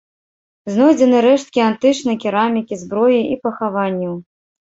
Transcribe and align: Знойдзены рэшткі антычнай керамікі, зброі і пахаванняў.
Знойдзены 0.75 1.17
рэшткі 1.25 1.59
антычнай 1.69 2.17
керамікі, 2.25 2.79
зброі 2.85 3.21
і 3.35 3.39
пахаванняў. 3.47 4.13